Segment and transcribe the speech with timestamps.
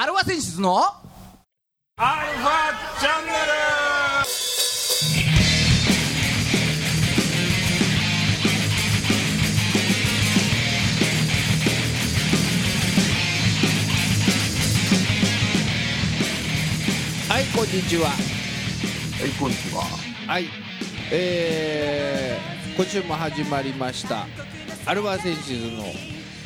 [0.00, 3.32] アルファ選出のアルファチャンネ
[17.28, 18.10] はいこんにちは。
[18.10, 18.14] は
[19.26, 19.82] い、こんにちは。
[20.28, 20.44] はい。
[21.10, 24.28] えー、今週も始まりました。
[24.86, 25.82] アルファセンシズの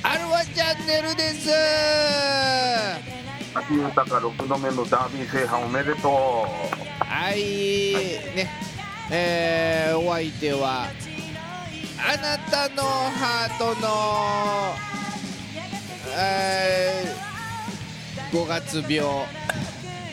[0.04, 3.21] アルファチャンネルです
[3.54, 7.36] 秋豊6度目のダービー制覇おめでとはい
[8.34, 8.48] ね
[9.10, 10.86] えー、お相手は
[11.98, 14.74] あなたのハートの、
[16.18, 19.26] えー、5月病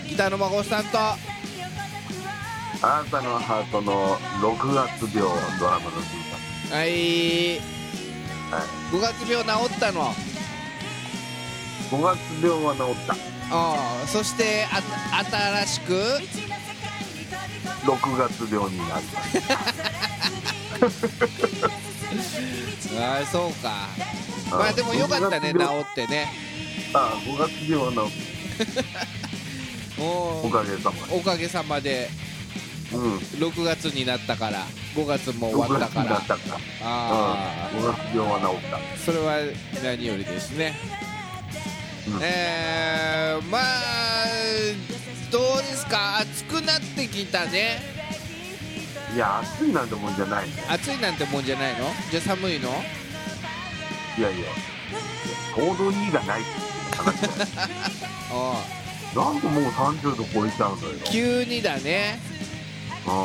[0.10, 1.00] 北野孫さんとう。
[2.82, 5.92] あなたのハートの6月病ドラマの
[6.72, 7.60] はい。
[8.50, 8.62] はい。
[8.92, 10.14] 5月病治ったの？
[11.90, 13.14] 5月病は治った。
[13.52, 14.82] ああそしてあ
[15.64, 15.94] 新しく
[17.84, 19.06] ？6月病になり
[22.96, 23.88] まああそうか。
[24.52, 26.28] まあでもよかったね治6月病ってね
[26.94, 28.16] あ5月病は治っ
[30.00, 30.48] おた。
[30.48, 31.16] おかげさまで。
[31.16, 32.10] おかげさまで
[32.94, 33.18] うん。
[33.18, 34.64] 6月になったから
[34.96, 36.60] 5月も終6月わったから。
[36.84, 37.80] あうん。
[37.80, 38.78] 5月病は治った。
[38.78, 39.40] あそれは
[39.84, 41.09] 何よりですね、うん
[42.22, 43.64] えー、まあ
[45.32, 46.20] どうですか？
[46.20, 47.80] 暑くなってきたね
[49.16, 50.54] いや、暑いなんてもんじゃないね。
[50.70, 51.86] 暑いなんてもんじゃないの？
[52.12, 52.70] じゃあ寒いの？
[54.18, 54.48] いやいや。
[55.56, 57.28] ちょうどいいがないって話だ
[59.24, 60.94] なんでもう30度超えちゃうんだよ。
[61.06, 62.20] 急にだね
[63.06, 63.18] ううん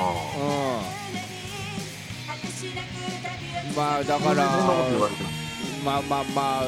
[3.76, 4.20] まあだん。
[4.20, 5.28] からそんなこと言われても。
[5.84, 6.64] まあまあまあ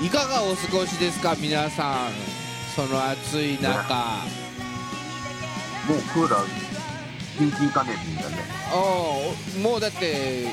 [0.00, 2.12] いかがお過ごしですか皆さん
[2.76, 3.94] その暑い中
[5.88, 6.46] もうクーラー、
[7.38, 8.36] キンキン加熱だね。
[9.56, 10.46] うんもうだって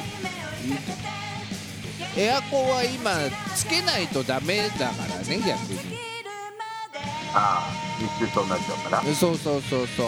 [2.18, 3.12] エアコンは今
[3.56, 5.42] つけないとダメだからね逆
[5.74, 5.80] に
[7.34, 7.74] ああ、
[8.20, 9.04] 熱中症になっちゃうから。
[9.06, 9.14] うん。
[9.16, 10.08] そうそうそうそう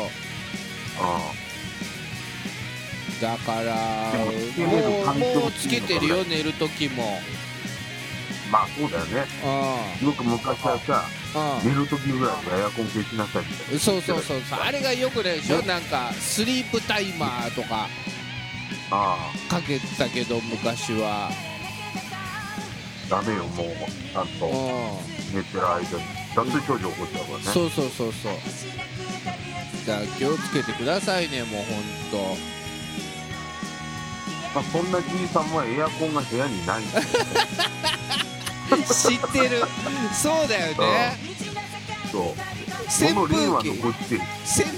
[3.21, 4.11] だから
[4.55, 7.19] でもうもうつけてるよ寝る時も
[8.51, 9.25] まあそうだよね。
[10.01, 11.03] うよく昔はさ、
[11.63, 15.61] ん寝る時ぐらいはエアコン消しなさいみたいうんそうそうそうそうあれがよくないでしょ？
[15.63, 17.87] なんかスリープタイマーとかな。
[18.91, 19.17] あ
[19.49, 23.67] かけてたけど昔はあ、ダメよ、もう。
[24.13, 25.87] ちゃんとうん寝てる間に。
[26.35, 27.43] 脱水症状起こっちゃうからね。
[27.45, 28.33] そうそうそうそう
[29.87, 32.37] だから気をつけてくださいねもうほん
[34.53, 37.05] まあそんなじいさんはエアコンが部屋にないんだよ。
[38.93, 39.63] 知ってる。
[40.13, 41.17] そうだよね。
[42.11, 42.23] そう。
[42.89, 44.21] 扇この令和風機のこっち、扇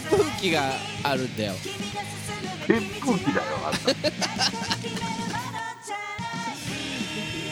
[0.10, 0.74] 風機が
[1.04, 1.54] あるんだよ
[2.68, 3.80] 扇風機だよ、あんた。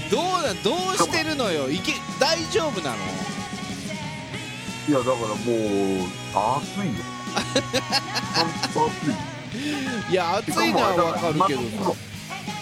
[0.10, 0.24] どう。
[0.42, 0.98] などう。
[0.98, 2.98] してるのよいけ大丈夫なの
[4.88, 5.38] いや、だからもう、
[6.58, 7.04] 暑いよ。
[8.74, 9.38] 暑い。
[10.10, 11.62] いや暑いのはわかるけど
[11.94, 12.07] さ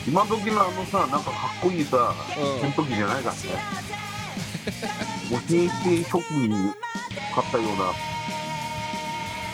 [0.08, 2.68] 今時のあのさなんかかっこいいさうん。
[2.68, 3.40] 扇風機じゃないからね。
[5.30, 6.50] もう平成初期に
[7.34, 7.94] 買ったような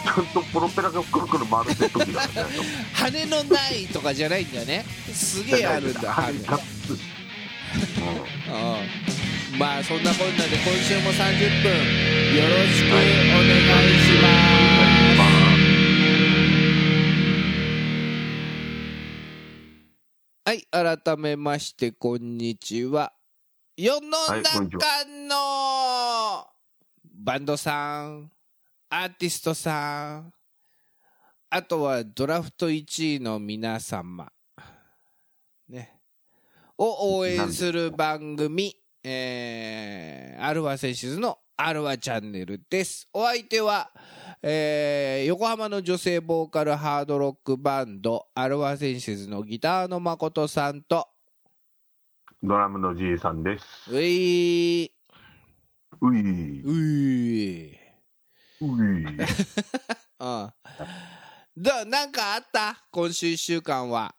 [0.04, 2.54] ちゃんとプロペラがくるくる回る扇風機だからね。
[2.94, 4.84] 羽のないとかじゃないんだね。
[5.14, 7.00] すげえあるんだ羽羽がっつり
[9.54, 9.60] うん。
[9.60, 11.72] まあそんなこんなで今週も30分。
[12.36, 14.61] よろしくお願いします
[20.44, 23.14] はい改めましてこんにちは
[23.78, 24.10] 世の
[24.42, 24.60] 中
[25.30, 26.48] の
[27.06, 28.32] バンドさん
[28.90, 30.34] アーティストさん
[31.52, 34.32] あとはドラフト1位の皆様
[35.70, 36.00] ね
[36.76, 43.08] を応援する番組、えー、アルファセンシズのアルファチャンネルです。
[43.14, 43.92] お相手は、
[44.44, 51.08] えー横浜の女性ボーカルハードロックバンドアルファセンシズのギターの誠さんと、
[52.42, 53.66] ドラムのじいさんです。
[53.92, 54.86] うい。
[54.86, 54.90] ー、
[56.02, 56.64] うい。
[56.64, 56.72] う
[57.70, 57.78] い。
[58.62, 59.04] うん。
[61.58, 62.84] どうなんかあった？
[62.92, 64.16] 今週1週間は。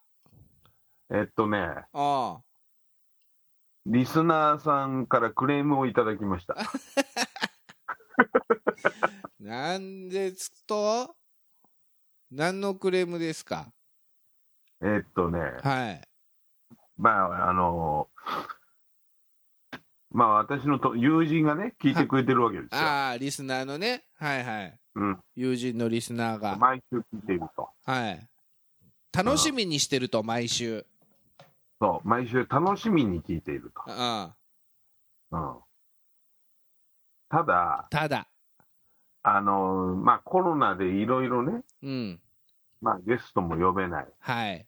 [1.11, 1.59] えっとね。
[1.93, 2.37] う
[3.91, 3.93] ん。
[3.93, 6.55] リスナーさんからクレームをいただきました
[9.43, 11.17] なんですと？
[12.31, 13.73] 何のクレームですか？
[14.81, 16.01] えっとねはい。
[16.97, 18.09] まああの
[20.13, 22.81] まあ私のと友人がね、聞いてくれてるわけですよ。
[22.81, 24.79] ああ、リスナーのね、はいはい。
[24.95, 25.19] うん。
[25.35, 27.69] 友人のリスナーが、毎週聞いていると。
[27.85, 28.29] はい。
[29.13, 30.87] 楽しみにしてると、毎週。
[31.81, 33.83] そう、毎週楽しみに聞いていると。
[33.91, 34.25] うん。
[35.33, 35.57] うん。
[37.31, 38.29] ただ、ただ、
[39.23, 42.21] あのーまあコロナでいろいろね、うん。
[42.81, 44.07] まあゲストも呼べない。
[44.19, 44.67] はい。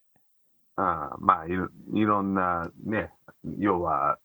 [0.77, 3.11] ああまあいろいろんなね、
[3.59, 4.19] 要は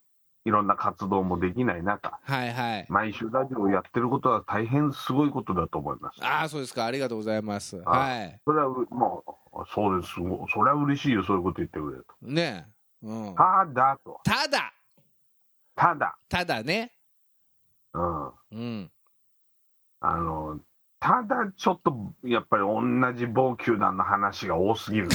[0.46, 2.86] いろんな活動もできない中、はいはい。
[2.90, 6.24] 毎週ラジオをやってることは大変すごいことだと思います。
[6.24, 6.86] ああ、そうですか。
[6.86, 7.82] ありがとうございます。
[7.86, 8.40] あはい。
[8.46, 9.24] それはうも
[9.54, 12.28] う、そうです、ごそれは嬉しいよ、そういうこと言ってくれると。
[12.28, 12.68] ね
[13.04, 13.08] え。
[13.08, 13.36] うん。
[13.36, 14.74] ただと、ただ、
[15.75, 16.94] ただ、ただね。
[17.94, 18.92] うん、うん。
[20.01, 20.60] あの、
[21.00, 22.81] ただちょっと、やっぱり同
[23.13, 25.10] じ某球団の話が多すぎる。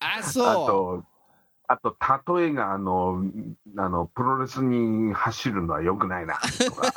[0.00, 1.04] あ、あそと、
[1.68, 1.96] あと、
[2.38, 3.22] 例えが、あの、
[3.76, 6.88] あの、プロレスに走るのは良くないな、とか、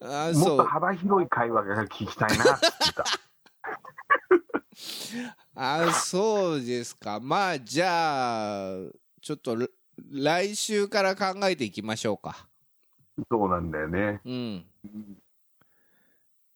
[0.00, 0.06] う。
[0.06, 0.66] あもっとそう。
[0.66, 3.04] 幅広い会話が聞きたいな、って言った。
[5.54, 7.20] あ、そうですか。
[7.20, 8.76] まあ、じゃあ、
[9.20, 9.66] ちょっと、ら
[10.12, 12.48] 来週から考えていきましょうか。
[13.30, 14.20] そうなんだよね。
[14.24, 14.64] うん。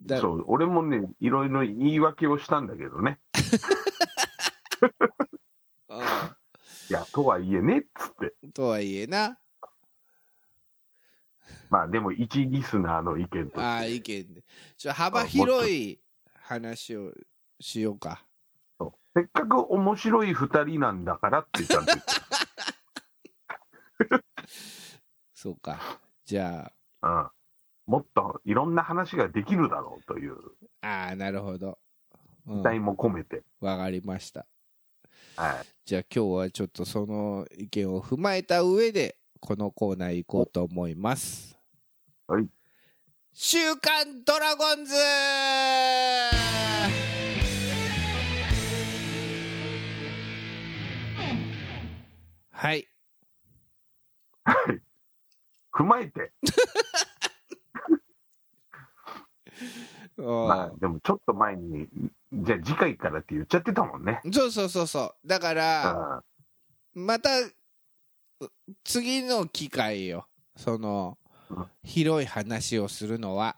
[0.03, 3.19] だそう、俺もね、いろいろ言い訳をしたんだけどね。
[6.91, 8.35] いや、とはいえね、っつって。
[8.43, 8.53] うん。
[8.53, 9.39] とはいえな。
[11.71, 13.61] まあ、でも、一リスナーの意見と。
[13.61, 14.45] ああ、意見で。
[14.77, 15.99] ちょ幅広い
[16.41, 17.13] 話を
[17.61, 18.25] しようか。
[18.79, 22.13] そうせっかく面白い二人なんだからってちゃんと言って
[25.35, 26.01] そうか。
[26.25, 26.73] じゃ
[27.03, 27.31] うん、
[27.87, 30.37] もっといろんな話ができるだろうという
[30.81, 31.79] あ、ああ、なるほど。
[32.47, 34.47] うん期待も込めて、わかりました。
[35.37, 41.59] はい、じゃあ今日はちょっとその意見を踏まえた上で、このコーナー行こうと思います。
[42.27, 42.47] はい。
[43.33, 44.95] 週刊ドラゴンズ
[52.53, 52.87] はい。
[55.73, 56.33] 踏まえて、
[60.17, 61.89] まああ、でもちょっと前に、
[62.33, 64.21] じゃあ次回からって言っちゃってたもんね。
[64.33, 65.29] そうそうそうそう。
[65.29, 66.23] だかうら、
[66.95, 67.53] んまた、う
[68.85, 70.27] 次の機会よ。
[70.57, 71.19] その
[71.51, 73.57] うん、広い話をするのは。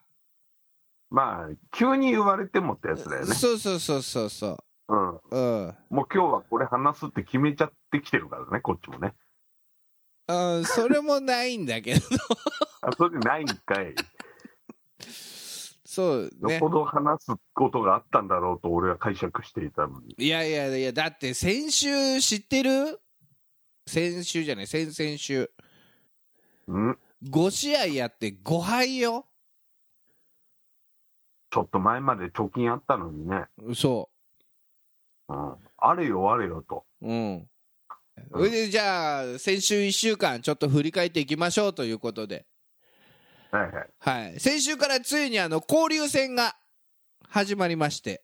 [1.10, 3.34] まあ、急に言われてもってやつだよね。
[3.34, 5.20] そうそうそうそうそうん、う。
[5.30, 5.76] うん。
[5.90, 9.14] もう今日はこれ話すって決めちゃってきてるからね、こっちもね。
[10.28, 12.00] うん、それもないんだけど。
[12.82, 13.94] あそれでないんかい。
[15.84, 16.68] そうねよほ。
[16.68, 20.14] ど話すことがあったんだろうと俺は解釈していたのに。
[20.18, 23.00] いやいやいや、だって先週知ってる？
[23.86, 25.50] 先週じゃない、先々週。
[26.66, 29.26] うん？5試合やって5敗よ。
[31.50, 33.46] ちょっと前まで貯金あったのにね。
[33.74, 34.10] そ
[35.28, 36.84] うん、あれよあれよと。
[37.00, 37.08] う。
[37.08, 37.48] うん。
[38.32, 42.46] それでじゃあ、先週1週間、ちょっと振り返っていきましょうということで。
[43.50, 43.88] はいはい。
[43.98, 44.40] はい。
[44.40, 46.56] 先週からついにあの、交流戦が
[47.28, 48.22] 始まりまして、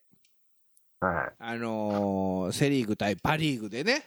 [1.00, 1.32] はい。
[1.38, 4.04] あのーセ・リーグ対パ・リーグでね、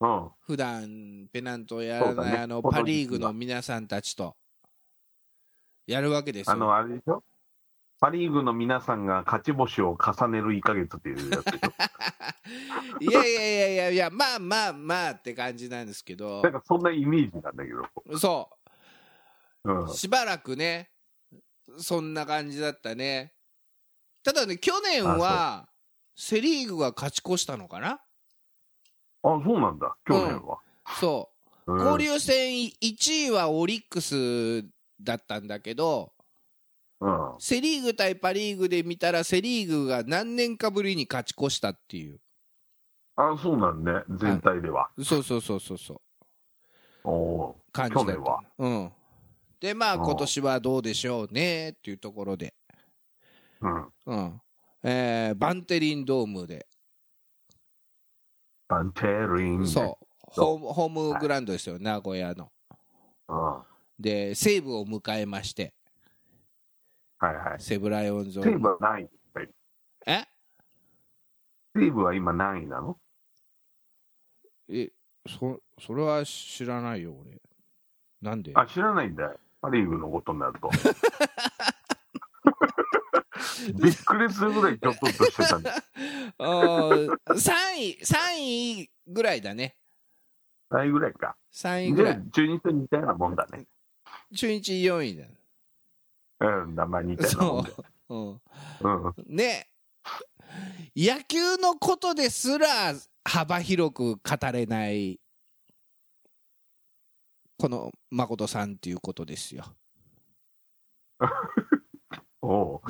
[0.00, 0.30] うん。
[0.40, 4.36] 普段ペナントをやらない、そうだねあのパ・リーグの皆さんたちと
[5.86, 6.52] やるわけですよ。
[6.52, 7.22] あの、あれでしょ？
[8.00, 11.46] パ・リーグの皆さんが勝ち星を重ねる1ヶ月っていうやつ
[13.02, 18.18] いやいやいやいやいや、まあまあまあって感じなんですけどなん、かそんなイメージなんだけど。
[18.18, 18.50] そ
[19.64, 19.88] うう、ん。
[19.94, 20.90] しばらくね、
[21.78, 23.34] そんな感じだったね。
[24.22, 25.68] ただね、去年は
[26.14, 27.88] セ・リーグが勝ち越したのかな？
[27.90, 27.98] あ、
[29.44, 30.58] そうなんだ、去年は。
[31.00, 31.34] そう。
[31.34, 31.38] うん
[31.70, 34.62] 交流戦1位はオリックス
[35.02, 36.14] だったんだけど、
[37.00, 37.34] うん。
[37.38, 42.20] セ・リーグ対パ・リーグで見たら、セ・リーグが何年かぶりに勝ち越したっていう、
[43.16, 44.90] あ、そうなんね、全体では。
[45.02, 46.00] そうそうそうそうそう、
[47.04, 47.94] おお感じ。
[47.94, 48.92] 去年はうん。
[49.60, 53.66] で、まあ、うん今年はどうでしょうねっていうところで、ー。
[54.06, 54.16] うん。
[54.16, 54.40] うん。
[54.84, 56.66] えーバンテリンドームで、
[58.68, 59.66] バンテリン。
[59.66, 60.58] そう、そう？
[60.58, 62.52] ホームホームグラウンドですよ、名古屋の。
[63.28, 63.36] うん。
[63.36, 63.64] は
[63.98, 65.74] で、西武を迎えまして、
[67.20, 67.60] いはい。
[67.60, 68.42] 西武ライオンズを。
[68.44, 69.08] 西武は何位
[70.06, 70.24] え？
[71.76, 72.98] 西武は今何位なの？
[74.70, 74.90] え、
[75.26, 77.40] そ、それは知らないよ、俺。
[78.22, 78.52] なんで？
[78.54, 79.38] あ、知らないんだよ。
[79.60, 80.70] パ・リーグのことになると。
[83.74, 85.74] びっくりするぐらいちょっととしてたんだ。
[86.38, 87.16] 3
[87.76, 89.76] 位、3位ぐらいだね。
[90.70, 91.36] 3位ぐらいか。
[91.52, 92.22] 3位ぐらい。
[92.22, 93.66] で、中日と似たようなもんだね。
[94.34, 95.26] 中日4位だ。
[96.40, 97.76] うん、名前似たようなもんだよ。
[98.08, 98.40] そ
[98.80, 98.82] う。
[98.82, 99.08] うん。
[99.08, 99.36] うん。
[99.36, 99.68] ね。
[100.96, 104.20] 野球のことですら幅広く語
[104.52, 105.20] れない、
[107.58, 109.64] この誠さんっていうことですよ。
[112.40, 112.80] おう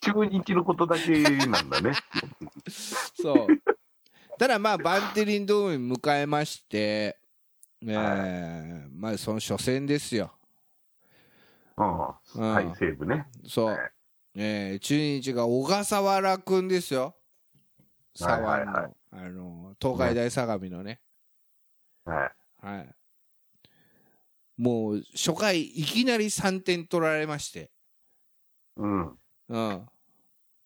[0.00, 1.92] 中日のことだけなんだね。
[3.20, 3.46] そう。
[4.38, 7.18] ただまあ、バンテリンドームに迎えまして、
[7.82, 10.37] えーまあ、その初戦ですよ。
[11.78, 12.42] うん。
[12.42, 13.26] うんはい、西武ね。
[13.46, 13.78] そう。
[14.34, 17.16] えー中日が小笠原くんですよ。
[18.20, 21.00] はいはいはいあの、東海大相模のね。
[22.04, 22.26] は
[22.62, 22.66] い。
[22.66, 22.94] はい。
[24.56, 27.70] もう、初回、いきなり3点取られまして。
[28.76, 29.18] うん。
[29.48, 29.86] うん。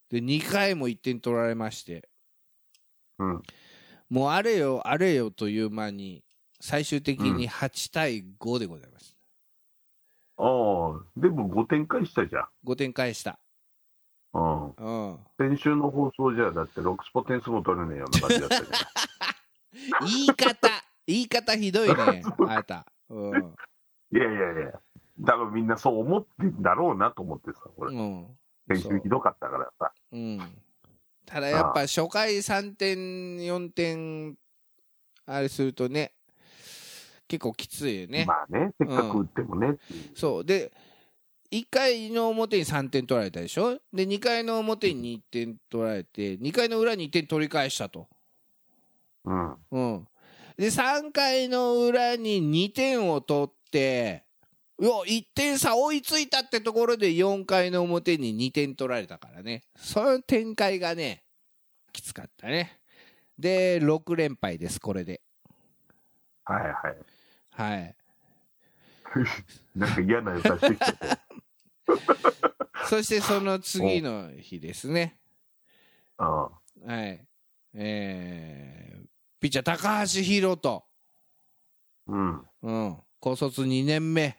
[0.09, 2.09] で、2回も1点取られまして。
[3.19, 3.43] うん。
[4.09, 6.25] もう、あれよ、あれよという間に、
[6.61, 9.12] 最終的に8対5でございます。
[10.43, 12.49] ああ、でも5点返したじゃん。
[12.67, 13.39] 5点返した。
[14.35, 14.71] うん。
[14.71, 15.19] うん。
[15.39, 18.71] 先週の放送じゃ、だって6スポ点数も取れねえような感じだったじ
[20.17, 20.69] 言い方、
[21.07, 22.87] 言い方ひどいね、 あなた。
[23.09, 23.35] うん。
[23.37, 23.55] ゃん。
[24.13, 24.81] いやいやいや。
[25.25, 27.95] 多分みんなそう思ってんだろうなと思ってさ、これ。
[27.95, 28.27] うん。
[28.69, 29.93] 先週ひどかったからさ。
[30.11, 30.41] うん。
[31.25, 32.97] ただやっぱ初回3点、
[33.39, 34.37] 4点、
[35.27, 36.15] あれするとね、
[37.33, 38.27] 結構きついよね。
[38.27, 39.79] まあね、せっかく打ってもねう。
[40.15, 40.45] そう。
[40.45, 40.71] で、
[41.51, 43.81] 1回の表に3点取られたでしょ？
[43.91, 48.07] で、2回の表に1点取られて、2回の裏に1点取り返したと。
[49.25, 49.57] うん。
[49.71, 50.09] うん。
[50.59, 54.25] で、3回の裏に2点を取って、
[54.77, 59.63] うわ、1点差追いついたってところで4回の表に2点取られたからね。
[59.75, 61.23] その展開がね、
[61.95, 62.79] きつかったね。
[63.39, 65.23] で、6連敗です、これで。
[66.45, 66.97] はいはい。
[67.53, 67.97] はい。
[69.77, 70.99] なんか嫌な予感してきてて。
[72.89, 75.19] そしてその次の日ですね。
[76.19, 76.27] うん。
[76.27, 76.51] は
[77.07, 77.27] い。
[77.75, 79.07] えー、
[79.41, 80.83] ピッチャー高橋宏斗。
[82.07, 82.47] うん。
[82.63, 83.03] うん。
[83.21, 84.39] 高卒2年目。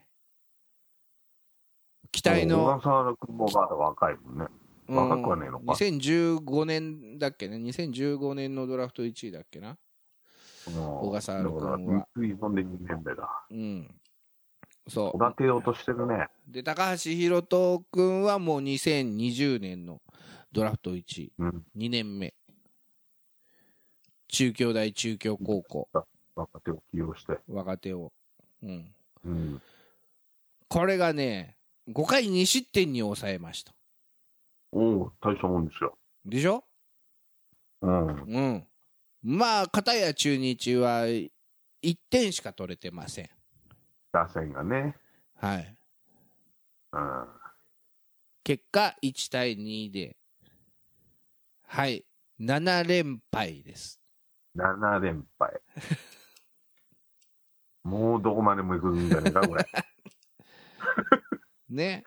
[2.11, 2.65] 期待の。
[2.65, 4.47] 小笠原君もまだ若いもんね。
[4.87, 9.77] 若くはねえのか2015年だっけね、2015年のドラフト1位だっけな。
[10.65, 13.45] 小笠原君はで2年目だ。
[13.49, 13.95] うん。
[14.87, 16.27] そ育てようとしてるね。
[16.49, 16.51] う。
[16.51, 20.01] で、高橋宏斗君はもう2020年の
[20.51, 21.65] ドラフト1位、うん。
[21.77, 22.33] 2年目。
[24.27, 25.89] 中京大中京高校、
[26.35, 27.39] 若手を起用して。
[27.47, 28.11] 若手を。
[28.61, 28.93] うん。
[29.25, 29.61] うん。
[30.67, 31.57] これがね、
[31.89, 33.73] 5回2失点に抑えました。
[34.71, 35.97] おお、大したもんですよ。
[36.25, 36.63] でしょ？
[37.81, 38.07] うん。
[38.07, 38.67] うん。
[39.25, 41.29] まあ、片や中日は1
[42.09, 43.29] 点しか取れてません。
[44.11, 44.97] 打線がね。
[45.37, 45.77] はい。
[46.91, 47.27] うん。
[48.43, 50.17] 結果、1対2で、
[51.65, 52.05] はい、
[52.41, 54.01] 7連敗です。
[54.57, 55.53] 7連敗。
[57.83, 59.65] もうどこまでも行くんじゃねえか、これ。
[61.69, 62.03] ね。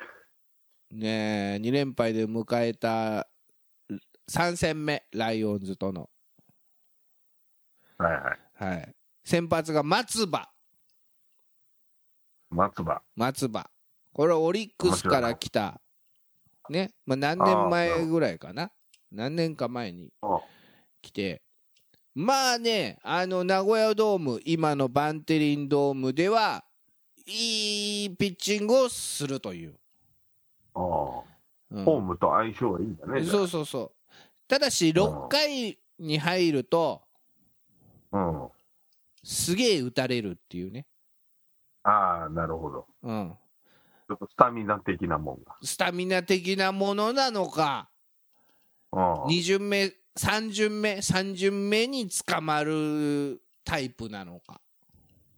[0.91, 3.27] ねえ、2連敗で迎えた
[4.31, 6.11] 3戦目、ライオンズとの。
[7.99, 8.75] はいはい。
[8.75, 8.95] はい。
[9.25, 10.49] 先発が松葉。
[12.51, 13.03] 松葉。
[13.15, 13.71] 松葉。
[14.13, 15.81] これはオリックスから来た、
[16.71, 16.93] ね。
[17.05, 18.71] まあ、何年前ぐらいかな。
[19.11, 20.41] 何年か前にあ
[21.03, 21.43] 来て、
[22.15, 26.65] まあね、あの、名古屋ドーム、今のバンテリンドームでは、
[27.27, 29.75] いいピッチングをするという。
[30.75, 31.37] ああ。
[31.71, 33.25] うんホームと相性がいいんだね。
[33.25, 33.93] そうそうそう。
[34.49, 37.03] ただし、6回に入ると、
[38.17, 38.49] うん。
[39.23, 40.87] すげえ打たれるっていうね。
[41.83, 42.87] ああ、なるほど。
[43.03, 43.37] うん。
[44.09, 45.57] ちょっとスタミナ的なもんが。
[45.63, 47.91] スタミナ的なものなのか、
[48.93, 49.15] うん。
[49.25, 54.61] 2巡目、3巡目、3巡目に捕まるタイプなのか。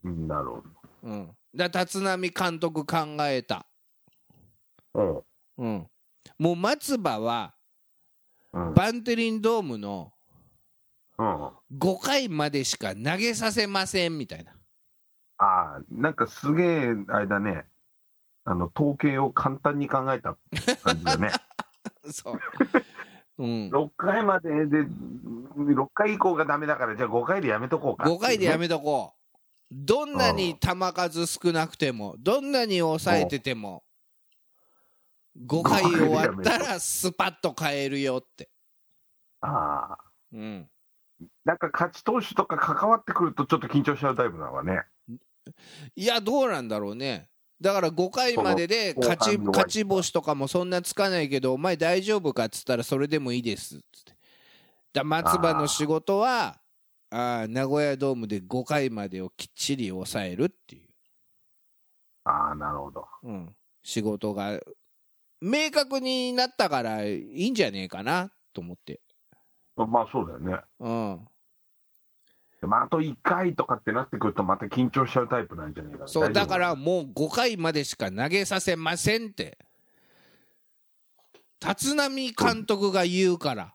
[0.05, 0.63] うんなるほ
[1.03, 1.31] うん。
[1.55, 3.67] だ立浪監督考えた。
[4.95, 5.25] ど。
[5.57, 5.87] うん。
[6.39, 7.55] もう松葉は、
[8.53, 8.69] うん。
[8.69, 8.75] うん。
[8.75, 10.18] バンテリンドームのうん。
[11.19, 14.53] 5回までしか投げさせませんみたいな。
[15.39, 17.65] ああ、なんかすげえ、あれだね。
[18.45, 20.37] あの、統計を簡単に考えた
[20.83, 21.31] 感じだね。
[22.11, 22.41] そう。
[23.39, 23.71] うん。
[23.71, 28.09] 6回までで、6回以降がダメだから、じゃあ5回でやめとこうか。
[28.09, 29.19] 5回でやめめとこう。
[29.71, 33.85] どんなに球数少なくても、どんなに抑えてても、
[35.47, 38.49] 5回終わったらスパッと変えるよって。
[39.41, 39.99] ああ。
[40.33, 40.69] うん。
[41.45, 44.83] なんか勝ち投手とか関わってくるとちょっと緊張しちゃうタイプなのはね。
[45.97, 47.29] いや、どうなんだろうね。
[47.61, 54.17] だから5回までで勝ち勝ち星とかもそんなつかないけど、お前大丈夫かっつったらそれでもいいですっつって。
[54.93, 56.61] だ松葉の仕事は、
[57.11, 60.89] あー名古屋ドームで5回までをきっちり抑えるっていう、
[62.25, 63.07] ああ、なるほど。
[63.23, 64.61] うん、仕事が
[65.41, 69.01] 明確になったからいいんじゃねえかなと思って。
[69.87, 70.61] まあそうだよね。
[70.81, 71.29] うん、
[72.61, 76.09] でもあと1回とかってなってくるとまた緊張しちゃうタイプなんじゃないかな。
[76.09, 79.59] そうだからもう5回までしか投げさせませんって。
[81.61, 83.75] 立浪監督が言うから、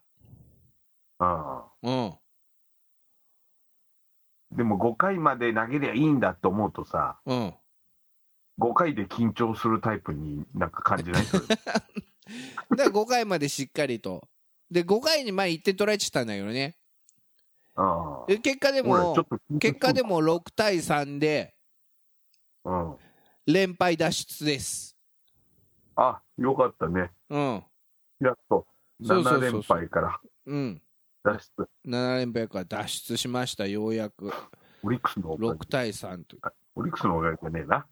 [1.20, 2.18] あうん、あ
[4.52, 7.54] でも5回まで投げりゃいいんだって思うとさ、うん、
[8.60, 11.24] 5回で緊張するタイプになんか感じない？
[11.28, 11.76] だか
[12.70, 14.30] ら5回までしっかりと
[14.74, 16.76] で5回に前1点取られちゃったんだけどね。
[17.76, 18.26] ああ。
[18.28, 19.16] で結果でも
[19.60, 21.54] 結果でも6対3で
[22.66, 22.96] うん。
[23.46, 24.98] 連敗脱出です。
[25.96, 27.12] あ、よかったね。
[27.30, 27.64] うん。
[28.20, 28.66] やっと
[29.04, 29.40] そうそうそうそう。
[29.40, 30.82] 7連敗からうん。
[31.24, 31.70] 脱出。
[31.86, 34.32] 7連敗から脱出しましたようやく。
[34.82, 36.40] オリックスのおかげ6対3とっ
[36.76, 37.62] オリックスのおかげじゃね。
[37.62, 37.86] えな。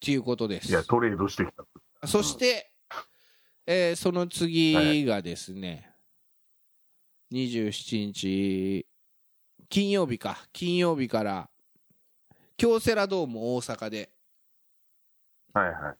[0.00, 0.68] ていうことです。
[0.70, 1.52] いや、トレードしてき
[2.00, 2.06] た。
[2.06, 2.69] そして、
[3.72, 5.88] えーその次がですね、
[7.30, 8.84] 27日、
[9.68, 11.48] 金曜日か、金曜日から、
[12.56, 14.10] 京セラドーム大阪で、
[15.54, 15.96] はいはい。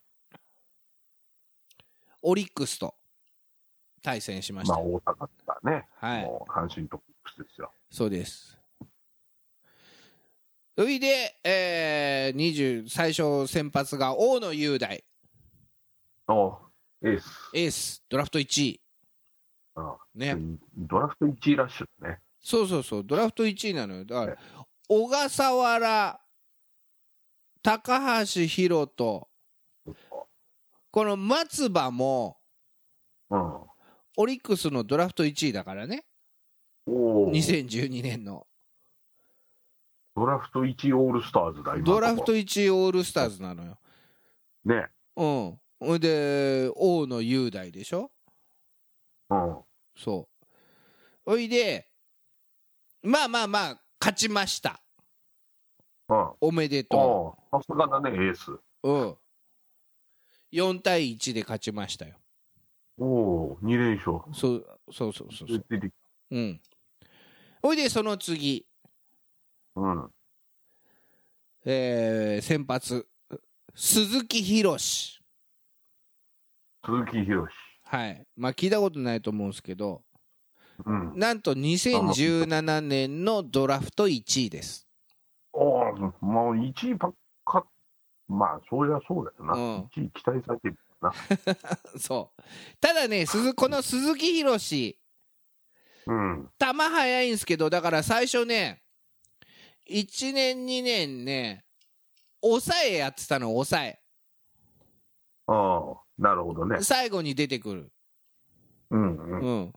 [2.23, 2.93] オリックスと
[4.03, 4.73] 対戦しました。
[4.73, 5.87] まあ、大阪だね。
[5.95, 7.71] はい、もう、阪神とオリックスですよ。
[7.89, 8.59] そうです。
[10.77, 15.05] それで、えー、20最初先発が大野雄大、
[16.27, 16.70] お
[17.03, 17.49] エース。
[17.53, 18.81] エース、ドラフト1位。
[19.75, 20.35] あね、
[20.75, 22.19] ドラフト1位ラッシュだね。
[22.39, 24.05] そうそうそう、ドラフト1位なのよ。
[24.05, 24.37] だから、
[24.87, 26.21] 小笠原、
[27.63, 29.27] 高橋宏斗、
[30.91, 32.37] この松葉も、
[33.29, 33.61] うん。
[34.17, 36.05] オリックスのドラフト1位だからね、
[36.85, 38.45] おー2012年の。
[40.13, 43.79] ドラフト1位オールスターズだ、今ドラフト1位オールスターズなのよ。
[44.65, 44.89] ね。
[45.15, 45.60] うん。
[45.83, 48.11] ほいで、大野雄大でしょ？
[49.31, 49.57] うん。
[49.97, 50.47] そう。
[51.25, 51.89] ほいで、
[53.01, 54.79] まあまあまあ、勝ちました。
[56.07, 56.31] うん。
[56.41, 58.51] おめでとああ、さすがだね、エース。
[58.51, 58.61] う。
[58.83, 59.17] うん。
[60.51, 62.15] 4対1で勝ちましたよ。
[62.99, 63.05] お
[63.53, 64.19] お、2連勝。
[64.33, 65.65] そうそうそうそうそう。
[66.31, 66.61] うん。
[67.63, 68.67] ほいで、その次、
[69.75, 70.11] うん。
[71.65, 73.07] えー先発、
[73.73, 75.20] 鈴木宏。
[76.85, 77.47] 鈴木宏。
[77.83, 78.25] はい。
[78.35, 80.01] まあ、聞いたことないと思うんですけど、
[80.85, 81.13] うん。
[81.15, 84.87] なんと2017年のドラフト1位です。
[85.53, 87.13] おお、もう1位ばっ
[87.45, 87.65] か、
[88.27, 89.53] まあ、そりゃそうだよな。
[89.53, 91.13] うん1位期待されてるな。
[91.99, 92.41] そう。
[92.79, 94.97] ただね、鈴この鈴木宏、
[96.07, 96.49] うん。
[96.59, 98.81] 球速いんですけど、だから最初ね、
[99.89, 101.65] 1年、2年ね、
[102.41, 103.99] 抑えやってたの、抑え。
[105.47, 106.77] ああ、なるほどね。
[106.81, 107.91] 最後に出てくる。
[108.91, 109.41] うんうん。
[109.41, 109.73] うん。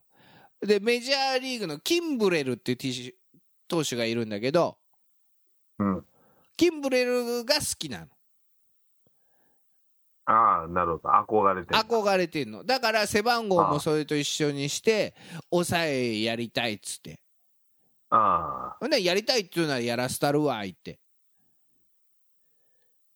[0.61, 3.14] で、メジャーリーグのキンブレルっていう
[3.66, 4.76] 投手がいるんだけど、
[5.78, 6.04] うん。
[6.57, 8.07] キンブレルが好きなの。
[10.26, 11.09] ああ、なるほど。
[11.09, 11.80] 憧れてる。
[11.80, 12.62] 憧れてんの。
[12.62, 15.14] だから背番号もそれと一緒にして、
[15.50, 17.20] 抑えやりたいっつって。
[18.11, 21.00] あほんで、やりたいっていうならやらせたるわ、言って。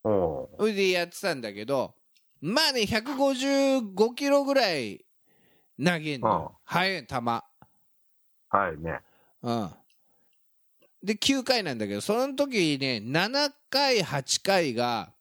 [0.03, 1.93] それでやってたんだけど、
[2.41, 5.05] まあね、155キロぐらい
[5.83, 6.55] 投げんの。
[6.63, 7.15] 速い球。
[7.15, 7.43] は
[8.73, 8.99] いね。
[9.41, 9.69] うん。
[11.03, 15.13] で、9回なんだけど、その時ね、7回、8回が、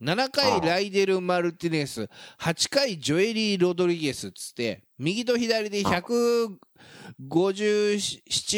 [0.00, 2.08] 7回ライデル・マルティネス、
[2.38, 6.58] 8回ジョエリー・ロドリゲスっつって、右と左で157、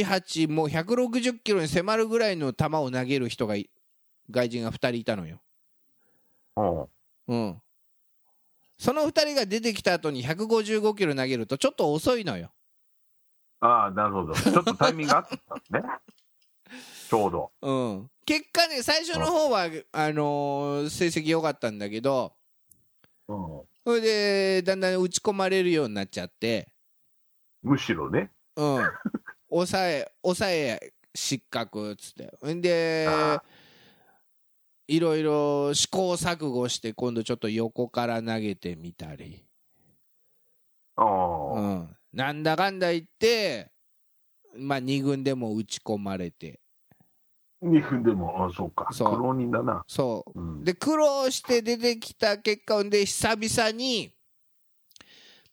[0.05, 3.71] 8、もう160キロに迫るぐらいの球を投げる人がい、
[4.31, 5.41] 外人が2人いたのよ。
[6.57, 6.89] お
[7.29, 7.63] うん。
[8.79, 12.51] その2人が出てきた後に155キロ投げるとちょっと遅いのよ。
[13.61, 14.35] ああ、なるほど。
[14.35, 15.89] ちょっとタイミングがあったんね。
[17.09, 17.51] ちょうど。
[17.61, 18.11] うん。
[18.25, 19.63] 結果ね、最初の方は、
[19.93, 22.35] あのー成績良かったんだけど、
[23.27, 23.63] うん。
[23.85, 26.69] それで、だんだん打ち込まれるようになっちゃって、
[27.63, 28.31] むしろね。
[28.57, 28.91] うん。
[29.51, 32.55] 抑え、抑え失格っつって。
[32.55, 33.43] んであ、
[34.89, 39.45] いろいろ試行錯誤して今度ちょっと横から投げてみたり、
[40.97, 43.71] うん、なんだかんだ言って、
[44.57, 46.59] まあ、2軍でも打ち込まれて
[47.63, 48.87] 2分でも、あそうか。
[48.91, 49.83] 苦そう労人だな。
[49.89, 50.65] そううん。
[50.65, 54.13] で苦労して出てきた結果で久々に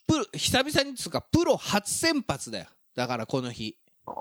[0.07, 3.75] プロ久々につうかプロ初先発だよだからこの日
[4.07, 4.13] うん。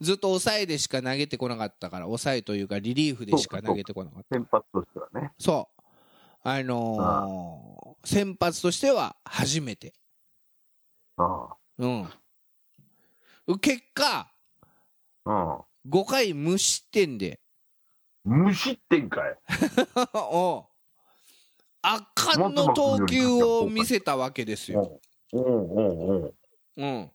[0.00, 4.36] ずっと抑えでしか投げてこなかったから抑えというかリリーフでしか投げてこなかった。
[4.36, 5.32] 先発としてはね。
[5.38, 5.82] そう。
[6.44, 9.94] あのー先発としては初めて。
[11.16, 12.08] あうん。
[13.60, 14.28] 結果
[15.24, 15.60] あ。
[15.88, 17.38] 5回無失点で。
[18.24, 18.42] うん。
[18.44, 19.38] 無失点かい。
[20.14, 20.64] おう。
[21.82, 25.00] 圧巻の投球を見せたわけですよ。
[25.32, 27.10] うん、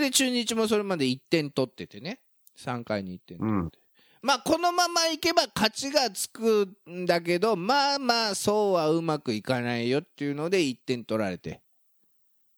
[0.00, 2.20] で中日もそれまで1点取っててね。
[2.58, 3.82] 3回に1点取って、うん。
[4.22, 11.60] まあこのままいけば勝ちがつくんだけどまあまあそうはうまくいかないよっていうので1点取られて、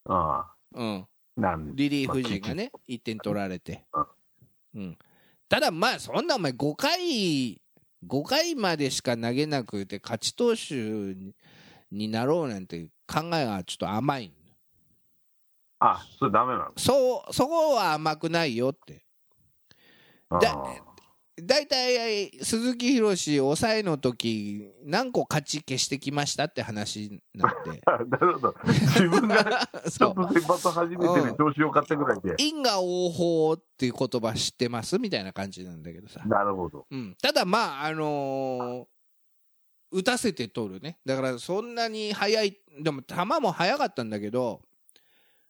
[0.04, 1.06] あうん、あ。
[1.36, 3.84] なんリリーフ陣がね1点取られて、
[4.74, 4.96] うん、
[5.48, 7.60] ただまあそんなお前5回
[8.06, 11.34] 5回までしか投げなくて勝ち投手に
[11.90, 14.32] になろうなんて考えがちょっと甘い
[15.92, 16.72] あ、それダメなの？
[16.76, 19.04] そうそこは甘くないよって。
[20.40, 20.64] だ
[21.36, 28.54] 大体鈴木宏抑えの時何個勝ち消してきましたって話になって なるほど。
[28.64, 32.34] 自分が ちょっと先発初めてで調子よかったぐらいで。
[32.38, 36.86] 因果応報っていう言葉知ってますみたいな感じなんだけどさ、なるほど。
[36.88, 38.86] うん、ただまああのー
[39.90, 40.98] 打たせて取るね。
[41.04, 44.60] だからそんなに速いでも球も速かったんだけど、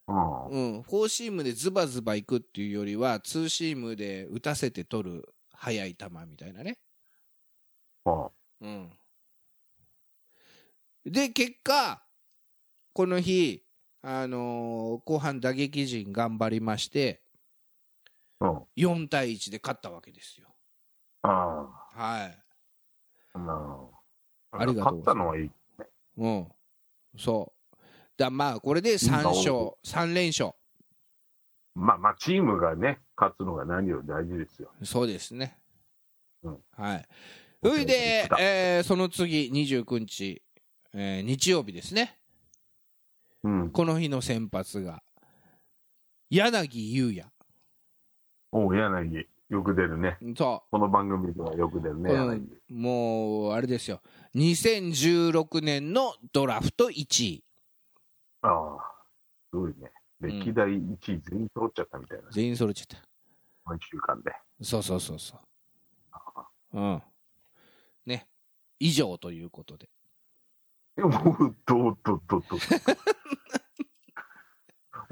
[0.08, 0.46] うん。
[0.46, 6.78] うん、フォーシームでズバズバいくっていうよりはツーシームで打たせて取る速い球みたいなね
[8.04, 8.28] あ
[8.60, 8.90] うん、
[11.06, 12.02] で結果
[12.92, 13.62] この日、
[14.02, 17.20] あのー後半打撃陣頑張りまして
[18.40, 18.46] あ。
[18.46, 18.62] うん。
[18.76, 20.48] 4対1で勝ったわけですよ。
[21.22, 22.38] あはい、
[23.34, 23.38] あ。
[23.38, 23.88] な
[24.52, 24.58] あ。
[24.58, 25.50] ありがとう勝ったのはいい。
[26.18, 26.48] うん、
[27.18, 27.63] そう
[28.16, 30.52] だまあこれで3勝3連勝。
[31.74, 34.70] まあまあ、チームがね、勝つのが何より大事ですよ。
[34.84, 35.58] そうですね、
[36.44, 36.58] うん。
[36.76, 37.08] はい。
[37.62, 40.42] それでえーその次29日、
[40.92, 42.16] えー日曜日ですね。
[43.42, 43.70] うん。
[43.70, 45.02] この日の先発が
[46.30, 47.28] 柳優也
[48.52, 49.28] おう、柳。
[49.50, 50.16] よく出るね。
[50.36, 50.70] そう。
[50.70, 52.48] この番組ではよく出るね、うん。
[52.70, 52.76] 柳。
[52.80, 54.00] もうあれですよ。
[54.36, 57.43] 2016年のドラフト1位
[58.48, 58.94] ああ。
[59.50, 59.90] すごいね。
[60.20, 62.30] 歴代1位全員揃っちゃったみたいな。
[62.30, 62.96] 全員揃っちゃった
[63.64, 64.32] この1週間で。
[64.62, 65.40] そうそうそうそう
[66.74, 67.02] うん
[68.06, 68.26] ね
[68.80, 69.88] 以上ということで
[70.96, 71.12] え、もう、
[71.66, 72.58] どうどうどうどう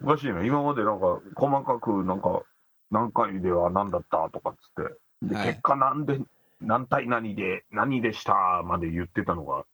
[0.05, 0.45] おかしいな。
[0.45, 2.42] 今までなんか、細かく、なんか、
[2.90, 6.21] 何回では何だったとかっつって、ではい結果なんで、
[6.61, 9.64] 何対何で、何でしたまで言ってたのが、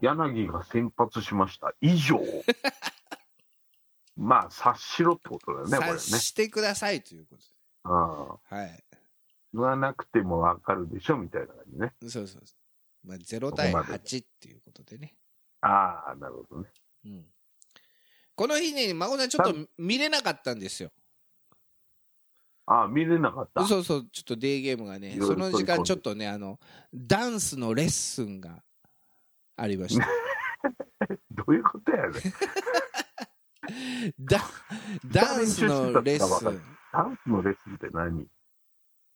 [0.00, 1.74] 柳が先発しました。
[1.80, 2.20] 以上。
[4.16, 6.18] まあ、察しろってことだよね、これね察。
[6.20, 7.42] してくださいということ
[7.84, 8.26] うん。
[8.50, 8.84] ではい
[9.52, 11.94] 言わなくてもわかるでしょ、みたいな感じね。
[12.02, 12.38] そうそうそ
[13.04, 15.14] う、まあ、0対ここまで8っていうことでね、
[15.62, 16.68] ああ、なるほどね。
[17.06, 17.26] うん、
[18.34, 20.90] この日ね孫さんちょっと見れなかったんですよ
[22.66, 23.64] ああ、見れなかった。
[23.64, 26.58] そうそうちょっとデーゲームがねその時間ちょっとねあの
[26.92, 28.62] ダンスのレッスンが
[29.56, 30.06] ありました。
[31.30, 32.12] どういうことやねん。
[34.24, 34.40] ダ
[35.06, 36.60] ダンスのレッスン。
[36.92, 38.26] ダンスのレッスンって何？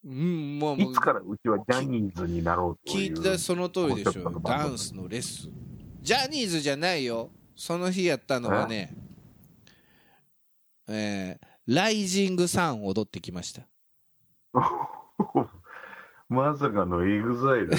[0.03, 3.07] うんもうもいうつからうちはジャニーズになろうと聞い。
[3.09, 4.41] いうたその通りでしょ。
[4.41, 5.53] ダンスのレッスン。
[6.01, 7.31] ジャニーズじゃないよ。
[7.55, 8.97] その日やったのはね
[10.89, 13.63] えー Rising Sun を踊ってきました。
[16.29, 17.71] まさかのエグザイル。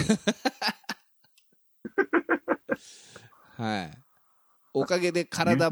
[3.62, 3.92] はい
[4.74, 5.70] おかげで体。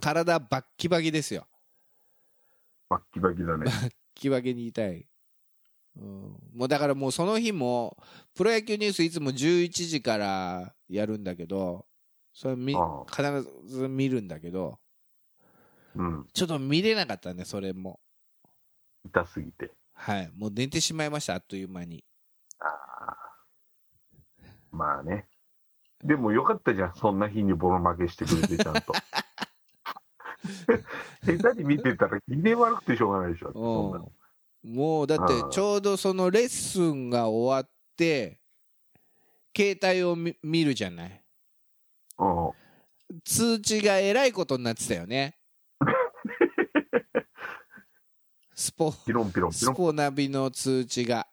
[0.00, 1.46] 体バッキバキですよ
[2.88, 3.64] バッキバキだね。
[3.64, 5.08] バッキバキに痛い、
[5.96, 6.04] うん、
[6.54, 7.96] もうだからもうその日も
[8.36, 11.86] プロ野球ニュースいつも11時からやるんだけど
[12.32, 13.22] それみあ必
[13.66, 14.78] ず見るんだけど
[15.96, 16.26] うん。
[16.32, 17.98] ちょっと見れなかったねそれも
[19.06, 19.72] 痛すぎて。
[19.94, 22.04] はいもう寝てしまいましたあっという間に
[22.60, 23.16] ああ。
[24.70, 25.26] まあね。
[26.04, 26.94] でもよかったじゃん。
[26.94, 28.92] そんな日にボロ負けしてくれて、ちゃんと。
[31.24, 33.52] 下手に見てたら気で悪くてしょうがないでしょ。
[33.52, 34.12] そんなのうん
[34.64, 38.40] もうだってちょうどそのレッスンが終わって
[39.54, 41.22] 携帯を見見るじゃない
[42.18, 42.50] うん。
[43.24, 45.38] 通知がえらいことになってたよね
[48.54, 49.52] スポピロンピロンピロン。
[49.52, 51.28] スポナビの通知が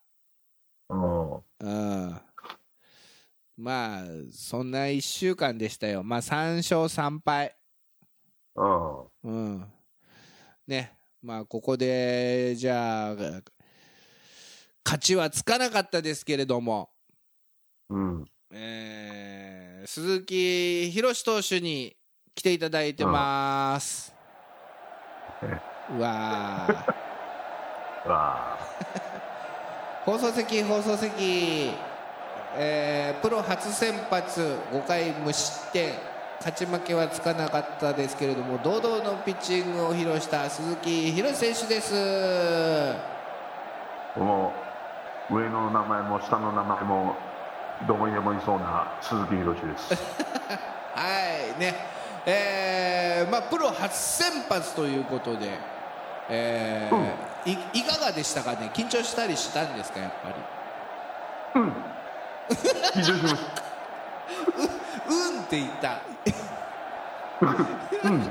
[0.90, 1.42] うん。
[3.62, 6.02] うんまあそんな1週間でしたよ。
[6.04, 7.56] まあ3勝3敗。
[8.56, 9.02] うん。
[9.24, 9.66] うん
[10.68, 10.98] ね。
[11.22, 13.16] まあここでじゃあ
[14.84, 16.90] 勝ちはつかなかったですけれども、
[17.90, 18.26] うん。
[18.52, 21.96] えー鈴木宏投手に
[22.36, 24.14] 来ていただいてます、
[25.90, 28.08] うわー。
[28.08, 28.60] わあ。
[30.06, 31.72] 放送席放送席、
[32.56, 35.94] えープロ初先発5回無失点
[36.40, 41.94] 勝ち負けはつかなかったですけれども堂々のピッチングを披露した鈴木宏選手です。
[44.16, 44.52] この
[45.30, 47.16] 上の名前も下の名前も
[47.88, 49.94] どこにでもいそうな鈴木宏です。
[50.96, 51.76] はいね。
[52.26, 55.58] えーまあ、プロ初先発ということで、
[56.30, 58.70] えーいいかがでしたかね？
[58.74, 60.30] 緊張したりしたんですかやっぱ
[61.66, 61.72] り？
[62.50, 63.36] 緊張しまし
[65.08, 66.02] うんって言ったた。
[67.42, 68.22] うん。
[68.22, 68.24] え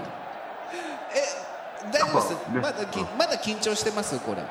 [1.90, 4.18] 大丈夫です、まだきまだ緊張してます？
[4.20, 4.42] これ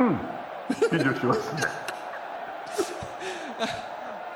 [0.00, 0.20] うん。
[0.90, 1.62] 緊張します ね。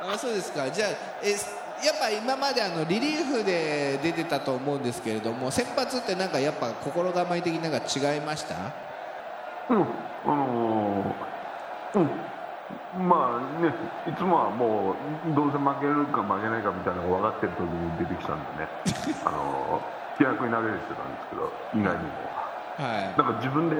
[0.02, 0.90] あそうですかじゃあ
[1.22, 1.30] え
[1.84, 8.54] やっぱ今まであのリリーフで出てたと思うんですけれども先発ってなんかやっぱ心構え的になんか違いました？
[9.70, 9.82] うん。
[9.82, 12.10] あのーうん。
[12.98, 13.74] まあね、
[14.07, 14.94] いつもはも
[15.28, 18.68] う、どうせ負けるか負けないかみたいなのが分かってる時に出てきたんでね、
[19.26, 22.14] あのー気楽に投げれてたんですけど、意外にも。
[22.78, 23.76] はなんか自分で、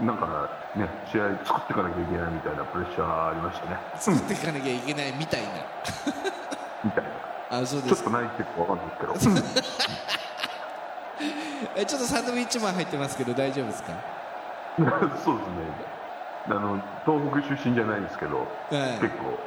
[0.00, 3.76] なんかね、試合作っていかなきゃいけないみたいなプレッシャーありましたね。
[3.94, 5.48] い作っていかなきゃいけないみたいな
[6.84, 7.58] みたいな。
[7.60, 9.40] あそうですかちょっと何言ってるか分かんないですけど。
[11.76, 13.92] えちょっとサンドウィッチマン入ってますけど大丈夫ですか？
[14.80, 15.95] そうですね。
[16.48, 18.46] あの東北出身じゃないですけど、はい
[19.00, 19.38] 結構、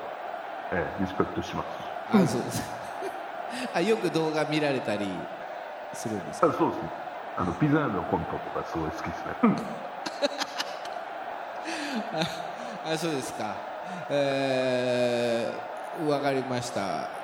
[0.71, 1.67] ええリスペクトします。
[2.11, 2.63] あそうです
[3.73, 5.07] あよく動画見られたり
[5.93, 6.47] するんですか？
[6.47, 6.89] あそうですね。
[7.37, 9.33] あのピザ屋のコントとかすごい好きですね。
[12.85, 13.55] あそうですか
[14.09, 17.18] えー、わかりましたど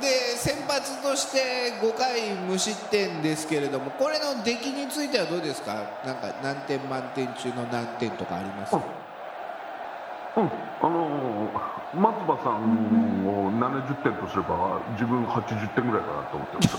[0.00, 5.74] で先発として5回無失点ですけれどもこれの出来についてはどうですか？
[6.06, 8.74] なんか何点満点中の何点とかあります？
[8.74, 16.78] うん、あのー松葉さんを70点とすれば自分80点ぐらいかなと思ってます。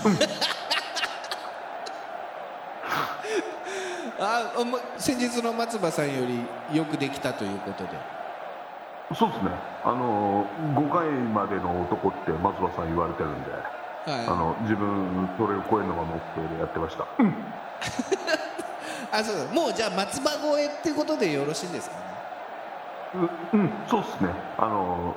[4.18, 4.52] あ
[4.98, 7.90] 先日の松葉さんよりよくできたということで
[9.12, 9.50] そうですね。
[9.84, 13.50] あのー5回までの男って松葉さん言われてるんで、
[14.06, 17.04] あはの自分それを超えるのが目標でやってました。
[17.04, 17.06] い
[19.12, 23.28] あそうだもうじゃあ松葉超えっていうことでよろしいんですかね？
[23.52, 24.30] うん、うんそうですね。
[24.58, 25.14] あの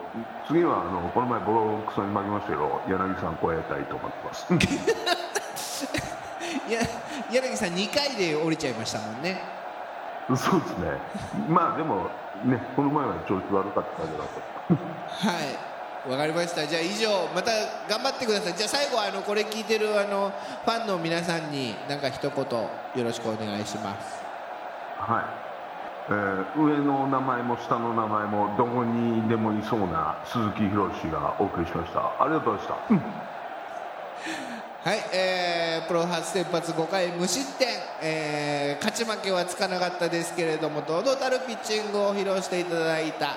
[0.47, 4.53] 次はあのこの前ボロクソに負けましたけど、柳さん超えたいと思ってます。
[6.67, 6.81] いや
[7.31, 9.41] 柳さん2回で降りちゃいましたもんね
[10.35, 10.91] そうですね。
[11.47, 12.09] まあでも
[12.43, 14.57] ね、この前は調子悪かっただけだと。
[15.27, 15.77] はい
[16.09, 17.51] わかりましたじゃあ以上また
[17.89, 20.31] 頑張ってくださいじゃあ最後あのこれ聞いてるあの
[20.63, 24.21] ファンの皆さんに何か一言よろしくお願いします
[24.97, 25.25] はい。
[26.09, 31.99] えー上の名前も下の名前もどこにでもいそうな鈴木宏がお送りしました。
[32.23, 32.99] ありがとうございまし
[34.47, 34.56] た。
[34.83, 37.67] はい、えープロ初先発5回無失点、
[38.01, 43.35] えー勝ち負けはつかなかったですけれども堂々たるピッチングを披露していただいた、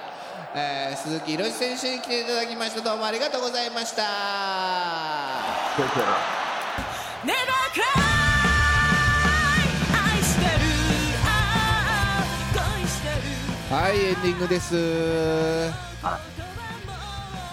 [0.55, 2.83] えー鈴木宏選手に来ていただきました。
[2.83, 4.03] どうもありがとうございました。
[13.71, 14.75] はいエンディングです。